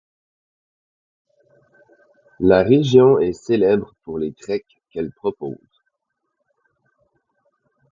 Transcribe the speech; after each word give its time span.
La 2.39 2.63
région 2.63 3.19
est 3.19 3.33
célèbre 3.33 3.93
pour 4.01 4.17
les 4.17 4.33
treks 4.33 4.81
qu'elle 4.89 5.11
propose. 5.11 5.59